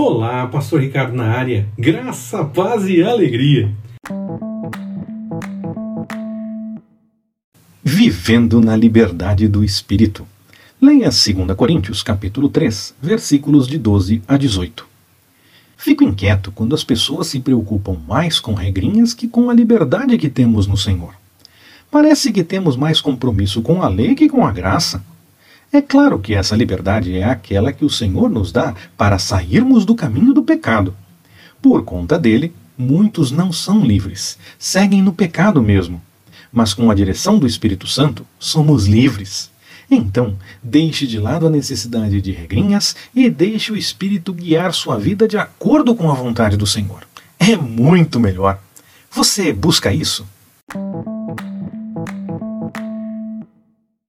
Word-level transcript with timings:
Olá, 0.00 0.46
Pastor 0.46 0.80
Ricardo 0.80 1.12
na 1.12 1.24
área. 1.24 1.66
Graça, 1.76 2.44
paz 2.44 2.86
e 2.86 3.02
alegria. 3.02 3.74
Vivendo 7.82 8.60
na 8.60 8.76
liberdade 8.76 9.48
do 9.48 9.64
Espírito. 9.64 10.24
Leia 10.80 11.10
2 11.10 11.52
Coríntios, 11.56 12.04
capítulo 12.04 12.48
3, 12.48 12.94
versículos 13.02 13.66
de 13.66 13.76
12 13.76 14.22
a 14.28 14.36
18. 14.36 14.86
Fico 15.76 16.04
inquieto 16.04 16.52
quando 16.52 16.76
as 16.76 16.84
pessoas 16.84 17.26
se 17.26 17.40
preocupam 17.40 17.98
mais 18.06 18.38
com 18.38 18.54
regrinhas 18.54 19.12
que 19.12 19.26
com 19.26 19.50
a 19.50 19.54
liberdade 19.54 20.16
que 20.16 20.28
temos 20.28 20.68
no 20.68 20.76
Senhor. 20.76 21.12
Parece 21.90 22.30
que 22.30 22.44
temos 22.44 22.76
mais 22.76 23.00
compromisso 23.00 23.62
com 23.62 23.82
a 23.82 23.88
lei 23.88 24.14
que 24.14 24.28
com 24.28 24.46
a 24.46 24.52
graça. 24.52 25.02
É 25.70 25.82
claro 25.82 26.18
que 26.18 26.34
essa 26.34 26.56
liberdade 26.56 27.14
é 27.14 27.24
aquela 27.24 27.72
que 27.72 27.84
o 27.84 27.90
Senhor 27.90 28.30
nos 28.30 28.50
dá 28.50 28.74
para 28.96 29.18
sairmos 29.18 29.84
do 29.84 29.94
caminho 29.94 30.32
do 30.32 30.42
pecado. 30.42 30.96
Por 31.60 31.84
conta 31.84 32.18
dele, 32.18 32.54
muitos 32.76 33.30
não 33.30 33.52
são 33.52 33.84
livres, 33.84 34.38
seguem 34.58 35.02
no 35.02 35.12
pecado 35.12 35.62
mesmo. 35.62 36.00
Mas 36.50 36.72
com 36.72 36.90
a 36.90 36.94
direção 36.94 37.38
do 37.38 37.46
Espírito 37.46 37.86
Santo, 37.86 38.24
somos 38.38 38.86
livres. 38.86 39.50
Então, 39.90 40.36
deixe 40.62 41.06
de 41.06 41.18
lado 41.18 41.46
a 41.46 41.50
necessidade 41.50 42.20
de 42.22 42.32
regrinhas 42.32 42.96
e 43.14 43.28
deixe 43.28 43.70
o 43.70 43.76
Espírito 43.76 44.32
guiar 44.32 44.72
sua 44.72 44.98
vida 44.98 45.28
de 45.28 45.36
acordo 45.36 45.94
com 45.94 46.10
a 46.10 46.14
vontade 46.14 46.56
do 46.56 46.66
Senhor. 46.66 47.06
É 47.38 47.56
muito 47.56 48.18
melhor. 48.18 48.58
Você 49.10 49.52
busca 49.52 49.92
isso? 49.92 50.26